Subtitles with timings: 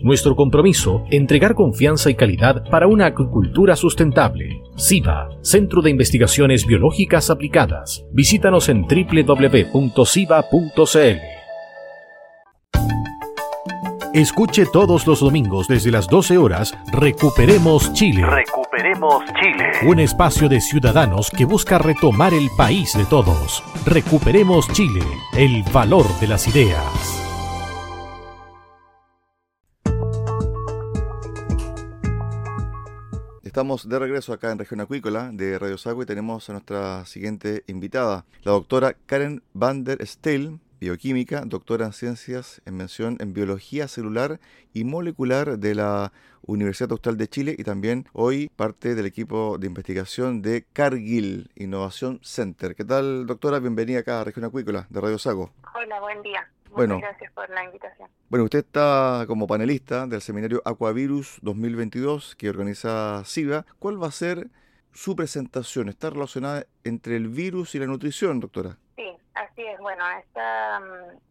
[0.00, 4.62] Nuestro compromiso, entregar confianza y calidad para una acuicultura sustentable.
[4.76, 8.04] SIBA, Centro de Investigaciones Biológicas Aplicadas.
[8.12, 9.74] Visítanos en www.siba.cl.
[14.14, 18.24] Escuche todos los domingos desde las 12 horas Recuperemos Chile.
[18.24, 19.72] Recuperemos Chile.
[19.88, 23.64] Un espacio de ciudadanos que busca retomar el país de todos.
[23.84, 25.00] Recuperemos Chile,
[25.36, 27.23] el valor de las ideas.
[33.54, 37.62] Estamos de regreso acá en Región Acuícola de Radio Sago y tenemos a nuestra siguiente
[37.68, 43.86] invitada, la doctora Karen van der Stel, bioquímica, doctora en ciencias en mención en biología
[43.86, 44.40] celular
[44.72, 49.68] y molecular de la Universidad Austral de Chile y también hoy parte del equipo de
[49.68, 52.74] investigación de Cargill Innovación Center.
[52.74, 53.60] ¿Qué tal, doctora?
[53.60, 55.52] Bienvenida acá a Región Acuícola de Radio Sago.
[55.76, 56.50] Hola, buen día.
[56.74, 58.10] Bueno, Muchas gracias por la invitación.
[58.28, 63.64] Bueno, usted está como panelista del seminario Aquavirus 2022 que organiza SIVA.
[63.78, 64.48] ¿Cuál va a ser
[64.92, 65.88] su presentación?
[65.88, 68.76] ¿Está relacionada entre el virus y la nutrición, doctora?
[68.96, 69.78] Sí, así es.
[69.78, 70.82] Bueno, esta,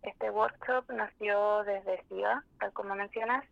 [0.04, 3.44] este workshop nació desde SIVA, tal como mencionas,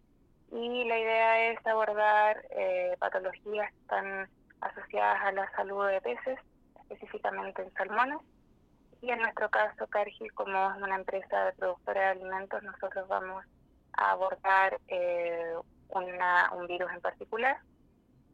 [0.52, 4.30] y la idea es abordar eh, patologías están
[4.62, 6.40] asociadas a la salud de peces,
[6.82, 8.20] específicamente en salmones.
[9.02, 13.44] Y en nuestro caso, Cargill, como es una empresa de productora de alimentos, nosotros vamos
[13.94, 15.56] a abordar eh,
[15.90, 17.58] una, un virus en particular,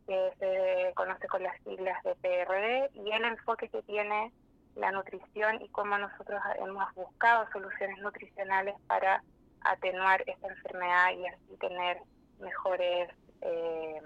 [0.05, 4.31] que se conoce con las siglas de PRD, y el enfoque que tiene
[4.75, 9.23] la nutrición y cómo nosotros hemos buscado soluciones nutricionales para
[9.61, 11.97] atenuar esta enfermedad y así tener
[12.39, 13.09] mejores
[13.41, 14.01] eh,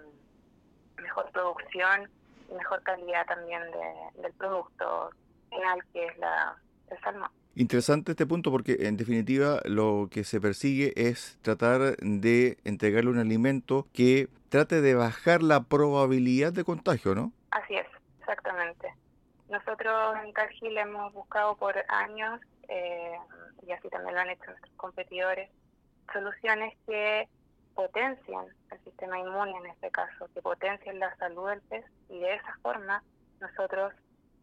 [0.98, 2.10] mejor producción
[2.50, 5.12] y mejor calidad también de, del producto
[5.52, 6.58] final que es la
[6.90, 7.30] el salmón.
[7.56, 13.20] Interesante este punto porque en definitiva lo que se persigue es tratar de entregarle un
[13.20, 17.34] alimento que trate de bajar la probabilidad de contagio, ¿no?
[17.52, 17.88] Así es,
[18.20, 18.94] exactamente.
[19.50, 23.18] Nosotros en Cargill hemos buscado por años, eh,
[23.68, 25.50] y así también lo han hecho nuestros competidores,
[26.14, 27.28] soluciones que
[27.76, 32.36] potencian el sistema inmune en este caso, que potencian la salud del pez y de
[32.36, 33.04] esa forma
[33.42, 33.94] nosotros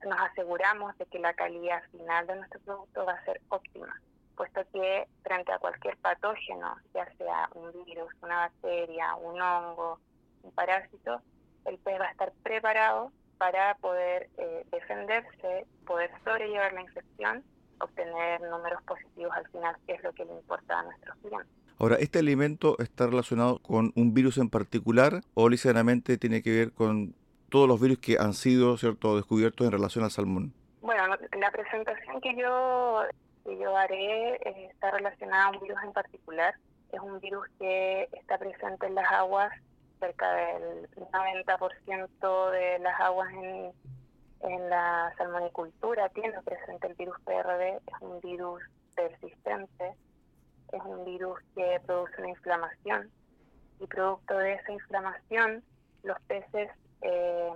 [0.07, 4.01] nos aseguramos de que la calidad final de nuestro producto va a ser óptima,
[4.37, 9.99] puesto que frente a cualquier patógeno, ya sea un virus, una bacteria, un hongo,
[10.43, 11.21] un parásito,
[11.65, 17.45] el pez va a estar preparado para poder eh, defenderse, poder sobrellevar la infección,
[17.81, 21.59] obtener números positivos al final, que es lo que le importa a nuestros clientes.
[21.81, 26.73] Ahora, ¿este alimento está relacionado con un virus en particular o ligeramente tiene que ver
[26.73, 27.15] con
[27.49, 30.53] todos los virus que han sido cierto descubiertos en relación al salmón?
[30.81, 31.03] Bueno,
[31.39, 33.03] la presentación que yo,
[33.45, 36.55] que yo haré eh, está relacionada a un virus en particular.
[36.93, 39.53] Es un virus que está presente en las aguas,
[40.01, 43.73] cerca del 90% de las aguas en,
[44.41, 47.77] en la salmonicultura tiene presente el virus PRD.
[47.87, 48.63] Es un virus
[48.95, 49.95] persistente,
[50.73, 53.11] es un virus que produce una inflamación
[53.81, 55.63] y producto de esa inflamación
[56.03, 56.71] los peces
[57.03, 57.51] eh,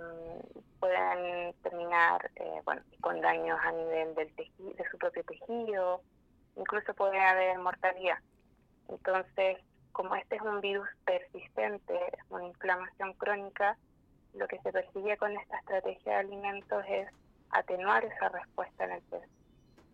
[0.79, 6.01] pueden terminar eh, bueno, con daños a nivel del tejido, de su propio tejido,
[6.55, 8.17] incluso puede haber mortalidad.
[8.89, 9.57] Entonces,
[9.91, 11.99] como este es un virus persistente,
[12.29, 13.77] una inflamación crónica,
[14.33, 17.07] lo que se persigue con esta estrategia de alimentos es
[17.51, 19.29] atenuar esa respuesta en el pez,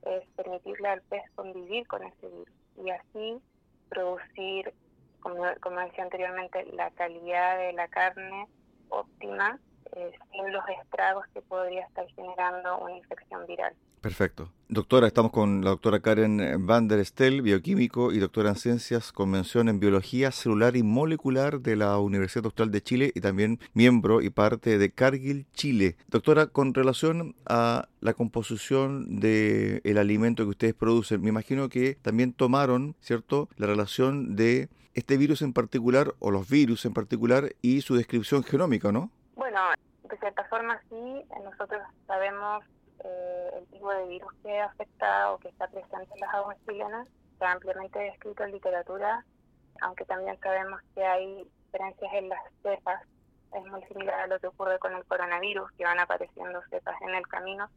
[0.03, 2.49] es permitirle al pez convivir con ese virus
[2.83, 3.41] y así
[3.89, 4.73] producir,
[5.19, 8.47] como, como decía anteriormente, la calidad de la carne
[8.89, 9.59] óptima
[9.95, 13.73] eh, sin los estragos que podría estar generando una infección viral.
[14.01, 14.51] Perfecto.
[14.69, 19.31] Doctora, estamos con la doctora Karen Van der Stel, bioquímico y doctora en ciencias con
[19.31, 24.21] mención en biología celular y molecular de la Universidad Austral de Chile y también miembro
[24.21, 25.97] y parte de Cargill Chile.
[26.07, 31.95] Doctora, con relación a la composición del el alimento que ustedes producen, me imagino que
[31.95, 34.69] también tomaron, ¿cierto?, la relación de
[34.99, 39.09] este virus en particular o los virus en particular y su descripción genómica, ¿no?
[39.35, 39.59] Bueno,
[40.03, 42.63] de cierta forma sí, nosotros sabemos
[43.03, 47.07] eh, el tipo de virus que afecta o que está presente en las aguas chilenas.
[47.33, 49.25] Está ampliamente descrito en literatura,
[49.81, 53.01] aunque también sabemos que hay diferencias en las cepas.
[53.55, 57.15] Es muy similar a lo que ocurre con el coronavirus, que van apareciendo cepas en
[57.15, 57.69] el camino.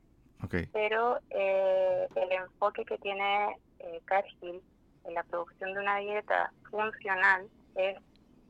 [0.73, 4.61] Pero eh, el enfoque que tiene eh, Cargill
[5.05, 7.99] en la producción de una dieta funcional es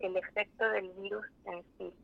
[0.01, 1.95] el efecto del virus en sí.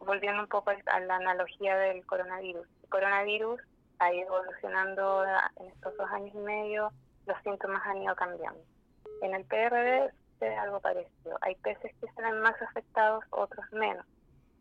[0.00, 2.66] volviendo un poco a la analogía del coronavirus.
[2.82, 3.60] El coronavirus
[3.98, 5.24] ha ido evolucionando
[5.60, 6.92] en estos dos años y medio,
[7.26, 8.60] los síntomas han ido cambiando.
[9.22, 11.38] En el PRD es algo parecido.
[11.40, 14.04] Hay peces que se ven más afectados, otros menos.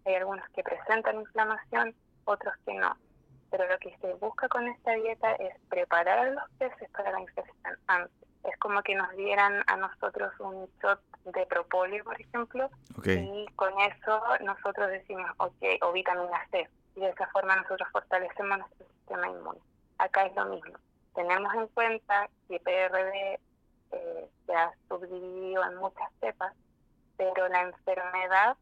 [0.05, 1.95] Hay algunos que presentan inflamación,
[2.25, 2.95] otros que no.
[3.51, 7.21] Pero lo que se busca con esta dieta es preparar a los peces para la
[7.21, 8.24] infección antes.
[8.49, 12.69] Es como que nos dieran a nosotros un shot de propóleo, por ejemplo,
[13.05, 18.59] y con eso nosotros decimos, ok, o vitamina C, y de esa forma nosotros fortalecemos
[18.59, 19.59] nuestro sistema inmune.
[19.97, 20.77] Acá es lo mismo.
[21.15, 23.39] Tenemos en cuenta que PRD
[23.91, 26.53] eh, se ha subdividido en muchas cepas,
[27.17, 28.57] pero la enfermedad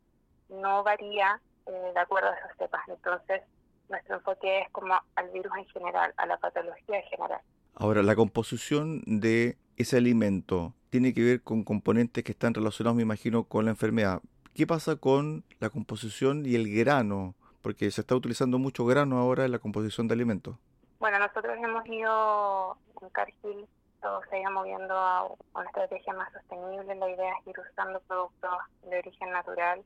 [0.50, 2.82] no varía eh, de acuerdo a esas cepas.
[2.88, 3.42] Entonces,
[3.90, 7.42] nuestro enfoque es como al virus en general, a la patología en general.
[7.76, 13.04] Ahora, la composición de ese alimento tiene que ver con componentes que están relacionados, me
[13.04, 14.22] imagino, con la enfermedad.
[14.54, 19.46] ¿Qué pasa con la composición y el grano porque se está utilizando mucho grano ahora
[19.46, 20.58] en la composición de alimentos.
[21.00, 23.66] Bueno, nosotros hemos ido en Cargill,
[24.02, 26.94] todo se ido moviendo a una estrategia más sostenible.
[26.94, 28.52] La idea es ir usando productos
[28.90, 29.82] de origen natural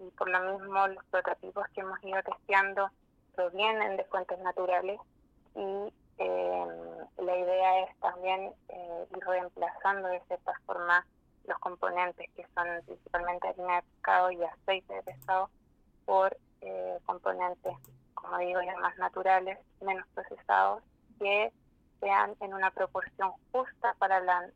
[0.00, 2.90] y por lo mismo los prototipos que hemos ido testeando
[3.36, 4.98] provienen de fuentes naturales
[5.54, 6.66] y eh,
[7.16, 11.06] la idea es también eh, ir reemplazando de cierta forma
[11.46, 15.50] los componentes que son principalmente harina de pescado y aceite de pescado
[16.04, 17.74] por eh, componentes,
[18.14, 20.82] como digo, ya más naturales, menos procesados,
[21.18, 21.52] que
[22.00, 24.52] sean en una proporción justa para las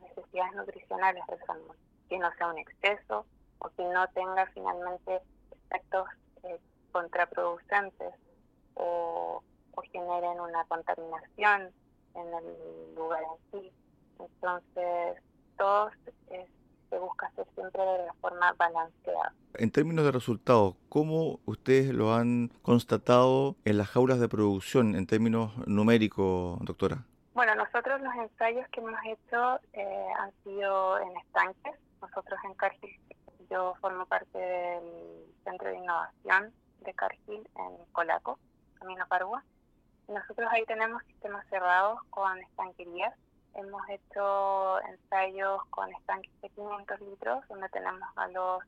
[0.00, 1.76] necesidades nutricionales del salmón,
[2.08, 3.26] que no sea un exceso
[3.58, 5.20] o que no tenga finalmente
[5.50, 6.08] efectos
[6.44, 6.60] eh,
[6.92, 8.14] contraproducentes
[8.74, 9.42] o,
[9.78, 11.70] o generen una contaminación
[12.14, 13.72] en el lugar en sí.
[14.18, 15.22] Entonces,
[15.56, 15.92] todos
[16.30, 16.48] es
[16.90, 19.34] se busca hacer siempre de la forma balanceada.
[19.54, 25.06] En términos de resultados, ¿cómo ustedes lo han constatado en las jaulas de producción en
[25.06, 27.04] términos numéricos, doctora?
[27.34, 31.74] Bueno, nosotros los ensayos que hemos hecho eh, han sido en estanques.
[32.00, 32.98] Nosotros en Cargill,
[33.50, 38.38] yo formo parte del Centro de Innovación de Cargill en Colaco,
[38.78, 39.44] Camino Parua.
[40.08, 43.14] Nosotros ahí tenemos sistemas cerrados con estanquerías
[43.58, 48.62] Hemos hecho ensayos con estanques de 500 litros, donde tenemos a los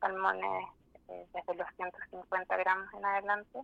[0.00, 0.68] salmones
[1.08, 3.60] eh, desde los 150 gramos en adelante.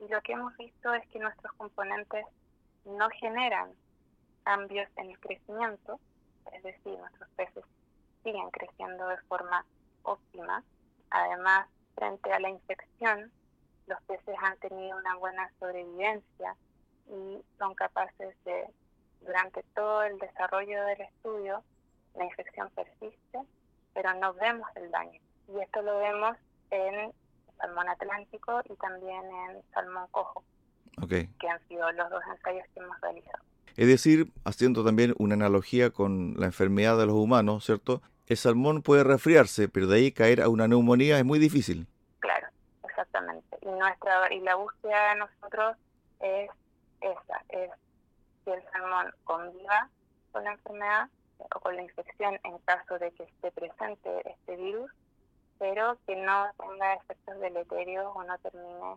[0.00, 2.24] Y lo que hemos visto es que nuestros componentes
[2.84, 3.70] no generan
[4.42, 6.00] cambios en el crecimiento,
[6.52, 7.64] es decir, nuestros peces
[8.24, 9.64] siguen creciendo de forma
[10.02, 10.64] óptima.
[11.10, 13.30] Además, frente a la infección,
[13.86, 16.56] los peces han tenido una buena sobrevivencia
[17.08, 18.66] y son capaces de
[19.20, 21.62] durante todo el desarrollo del estudio,
[22.16, 23.38] la infección persiste,
[23.94, 25.20] pero no vemos el daño.
[25.48, 26.36] Y esto lo vemos
[26.70, 27.12] en
[27.58, 30.42] salmón atlántico y también en salmón cojo,
[31.08, 33.44] que han sido los dos ensayos que hemos realizado.
[33.76, 38.02] Es decir, haciendo también una analogía con la enfermedad de los humanos, ¿cierto?
[38.26, 41.86] El salmón puede resfriarse, pero de ahí caer a una neumonía es muy difícil.
[43.80, 45.76] Nuestra y la búsqueda de nosotros
[46.20, 46.50] es
[47.00, 47.70] esa, es
[48.44, 49.88] que el salmón conviva
[50.32, 51.08] con la enfermedad
[51.38, 54.90] o con la infección en caso de que esté presente este virus,
[55.58, 58.96] pero que no tenga efectos deleterios o no termine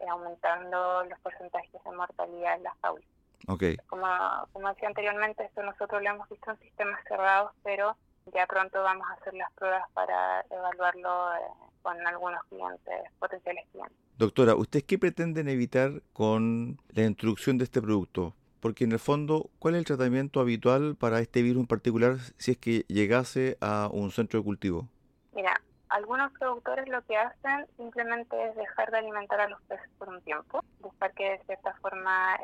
[0.00, 3.06] eh, aumentando los porcentajes de mortalidad en las aulas.
[3.46, 3.76] Okay.
[3.86, 4.04] Como,
[4.52, 7.96] como decía anteriormente, esto nosotros lo hemos visto en sistemas cerrados, pero
[8.34, 14.03] ya pronto vamos a hacer las pruebas para evaluarlo eh, con algunos clientes, potenciales clientes.
[14.18, 18.34] Doctora, ¿ustedes qué pretenden evitar con la introducción de este producto?
[18.64, 22.52] porque en el fondo, ¿cuál es el tratamiento habitual para este virus en particular si
[22.52, 24.88] es que llegase a un centro de cultivo?
[25.34, 30.08] Mira, algunos productores lo que hacen simplemente es dejar de alimentar a los peces por
[30.08, 32.38] un tiempo, buscar que de cierta forma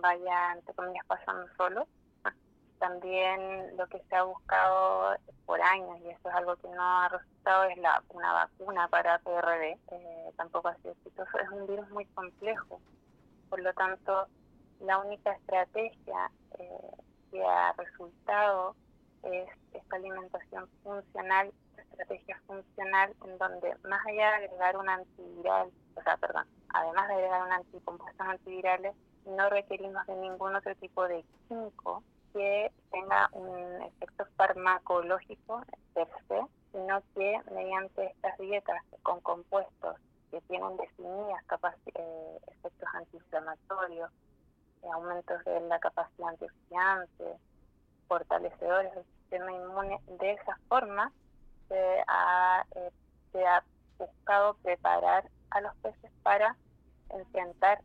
[0.00, 1.86] vaya, entre comillas, pasando solo.
[2.80, 7.08] También lo que se ha buscado por años, y esto es algo que no ha
[7.10, 9.78] resultado, es la, una vacuna para PRD.
[9.90, 11.38] Eh, tampoco ha sido exitoso.
[11.38, 12.80] Es un virus muy complejo.
[13.50, 14.26] Por lo tanto,
[14.80, 16.90] la única estrategia eh,
[17.30, 18.74] que ha resultado
[19.24, 26.02] es esta alimentación funcional, estrategia funcional, en donde más allá de agregar un antiviral, o
[26.02, 28.96] sea, perdón, además de agregar un anticompuestos antivirales,
[29.26, 35.62] no requerimos de ningún otro tipo de químico que tenga un efecto farmacológico
[35.94, 36.40] per se,
[36.72, 39.96] sino que mediante estas dietas con compuestos
[40.30, 41.42] que tienen definidas
[41.94, 44.10] eh, efectos antiinflamatorios,
[44.82, 47.24] eh, aumentos de la capacidad antioxidante,
[48.08, 51.12] fortalecedores del sistema inmune, de esa forma
[51.68, 52.90] se ha, eh,
[53.98, 56.56] buscado preparar a los peces para
[57.10, 57.82] enfrentar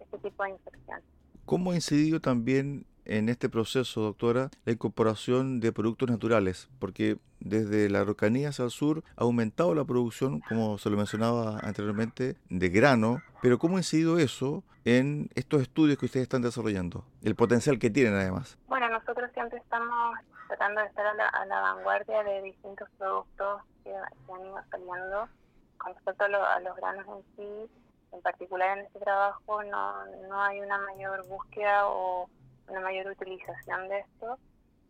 [0.00, 1.00] este tipo de infección.
[1.44, 6.68] ¿Cómo ha incidido también en este proceso, doctora, la incorporación de productos naturales?
[6.78, 11.58] Porque desde la Araucanía hacia el sur ha aumentado la producción, como se lo mencionaba
[11.60, 17.04] anteriormente, de grano, pero ¿cómo ha incidido eso en estos estudios que ustedes están desarrollando?
[17.22, 18.58] El potencial que tienen además.
[18.68, 20.16] Bueno, nosotros siempre estamos
[20.48, 25.28] tratando de estar a la, vanguardia de distintos productos que, han ido saliendo.
[25.78, 27.70] Con respecto a, los granos en sí,
[28.12, 32.28] en particular en este trabajo, no, no hay una mayor búsqueda o
[32.68, 34.38] una mayor utilización de esto.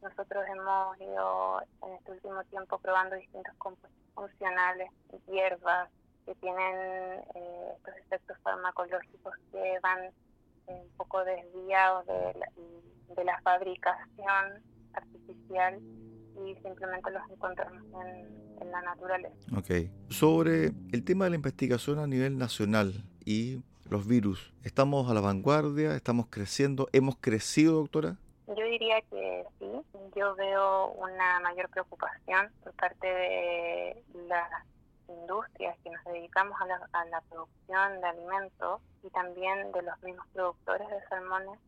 [0.02, 4.90] Nosotros hemos ido en este último tiempo probando distintos compuestos funcionales,
[5.26, 5.88] hierbas,
[6.26, 10.10] que tienen eh, estos efectos farmacológicos que van
[10.66, 12.52] un poco desviados de la,
[13.14, 14.62] de la fabricación
[14.94, 15.80] artificial
[16.36, 19.36] y simplemente los encontramos en, la naturaleza.
[19.56, 19.90] Ok.
[20.08, 25.20] Sobre el tema de la investigación a nivel nacional y los virus, ¿estamos a la
[25.20, 25.94] vanguardia?
[25.94, 26.88] ¿Estamos creciendo?
[26.92, 28.16] ¿Hemos crecido, doctora?
[28.46, 29.66] Yo diría que sí.
[30.16, 34.48] Yo veo una mayor preocupación por parte de las
[35.08, 40.88] industrias que nos dedicamos a la, producción de alimentos y también de los mismos productores
[40.88, 41.58] de salmones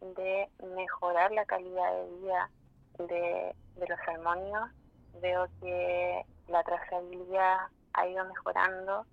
[0.00, 2.50] de mejorar la calidad de vida
[2.98, 3.54] de,
[3.88, 4.70] los salmonios.
[5.20, 9.06] Veo que la trazabilidad ha ido mejorando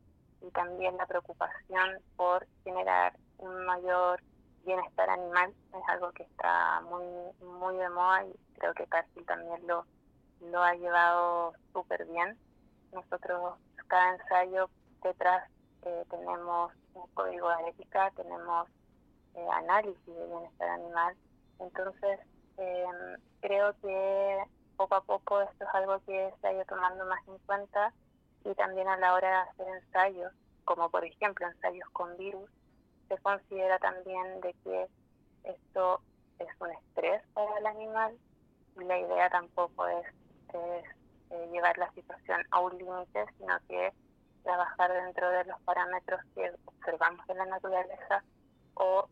[0.43, 4.21] y también la preocupación por generar un mayor
[4.65, 7.05] bienestar animal es algo que está muy
[7.41, 9.85] muy de moda y creo que Cargill también lo,
[10.41, 12.37] lo ha llevado súper bien.
[12.91, 13.55] Nosotros
[13.87, 14.69] cada ensayo
[15.01, 15.49] detrás
[15.83, 18.67] eh, tenemos un código de ética, tenemos
[19.35, 21.15] eh, análisis de bienestar animal.
[21.59, 22.19] Entonces,
[22.57, 22.85] eh,
[23.41, 24.43] creo que
[24.77, 27.93] poco a poco esto es algo que se ha ido tomando más en cuenta
[28.45, 30.33] y también a la hora de hacer ensayos,
[30.65, 32.49] como por ejemplo ensayos con virus,
[33.07, 34.87] se considera también de que
[35.43, 36.01] esto
[36.39, 38.17] es un estrés para el animal
[38.79, 40.07] y la idea tampoco es,
[40.49, 40.85] es
[41.31, 43.93] eh, llevar la situación a un límite, sino que
[44.43, 48.23] trabajar dentro de los parámetros que observamos en la naturaleza
[48.75, 49.07] o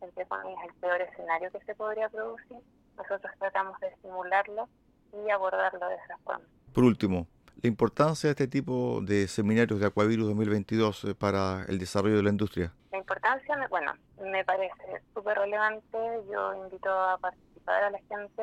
[0.00, 2.58] entre comillas, el peor escenario que se podría producir,
[2.96, 4.68] nosotros tratamos de simularlo
[5.12, 6.44] y abordarlo de esa forma.
[6.72, 7.26] Por último,
[7.60, 12.22] la importancia de este tipo de seminarios de Aquavirus 2022 eh, para el desarrollo de
[12.22, 12.72] la industria.
[12.92, 15.98] La importancia, bueno, me parece súper relevante.
[16.30, 18.42] Yo invito a participar a la gente,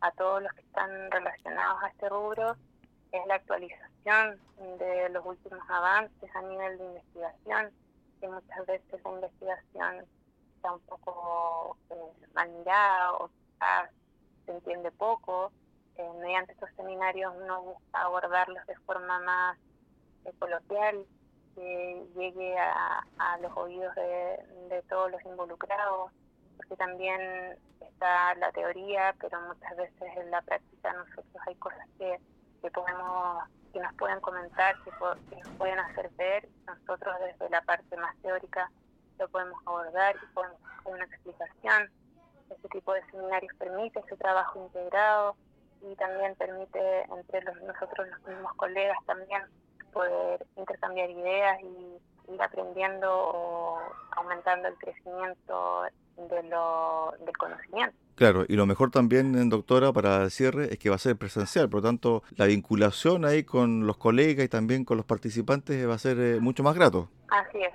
[0.00, 2.56] a todos los que están relacionados a este rubro,
[3.12, 4.38] es la actualización
[4.78, 7.70] de los últimos avances a nivel de investigación,
[8.20, 10.06] que muchas veces la investigación
[10.56, 11.94] está un poco eh,
[12.34, 13.90] mal mirada o quizás
[14.44, 15.52] se entiende poco.
[15.96, 19.58] Eh, mediante estos seminarios uno busca abordarlos de forma más
[20.24, 21.04] eh, coloquial,
[21.54, 23.04] que llegue a,
[23.42, 26.10] los oídos de, todos los involucrados,
[26.56, 27.20] porque también
[27.80, 32.18] está la teoría, pero muchas veces en la práctica nosotros hay cosas que,
[32.62, 34.90] que podemos que nos pueden comentar, que,
[35.30, 38.70] que nos pueden hacer ver, nosotros desde la parte más teórica
[39.18, 41.90] lo podemos abordar y podemos hacer una explicación.
[42.50, 45.36] Este tipo de seminarios permite ese trabajo integrado
[45.82, 49.42] y también permite entre los, nosotros los mismos colegas también
[49.92, 53.78] poder intercambiar ideas y ir aprendiendo o
[54.12, 55.82] aumentando el crecimiento
[56.16, 57.96] de lo, del conocimiento.
[58.14, 61.68] Claro, y lo mejor también, doctora, para el cierre, es que va a ser presencial,
[61.68, 65.94] por lo tanto, la vinculación ahí con los colegas y también con los participantes va
[65.94, 67.08] a ser eh, mucho más grato.
[67.28, 67.72] Así es,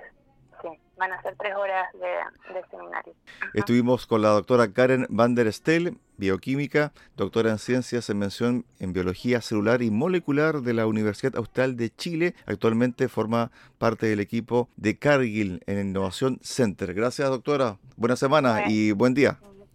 [0.62, 3.14] sí, van a ser tres horas de, seminario.
[3.54, 8.92] Estuvimos con la doctora Karen van der Stel, bioquímica, doctora en ciencias en mención en
[8.92, 12.34] biología celular y molecular de la Universidad Austral de Chile.
[12.46, 16.94] Actualmente forma parte del equipo de Cargill en Innovación Center.
[16.94, 17.78] Gracias, doctora.
[17.96, 19.38] Buena semana y buen día.